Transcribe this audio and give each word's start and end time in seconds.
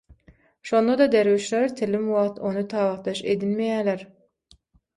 Şonda-da 0.69 1.07
derwüşler 1.15 1.69
telim 1.75 2.07
wagt 2.15 2.41
ony 2.47 2.59
tabakdaş 2.73 3.23
edinmeýärler 3.35 4.05